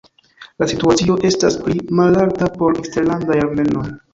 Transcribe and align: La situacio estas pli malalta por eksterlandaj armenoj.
La 0.61 0.67
situacio 0.71 1.17
estas 1.29 1.59
pli 1.67 1.79
malalta 1.99 2.51
por 2.59 2.81
eksterlandaj 2.83 3.41
armenoj. 3.47 3.89